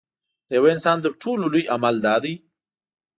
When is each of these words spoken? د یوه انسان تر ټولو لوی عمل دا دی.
د 0.47 0.49
یوه 0.57 0.69
انسان 0.75 0.97
تر 1.05 1.11
ټولو 1.21 1.43
لوی 1.53 1.63
عمل 1.75 1.95
دا 2.05 2.15
دی. 2.23 2.33